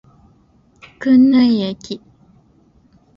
[0.97, 2.01] 国縫駅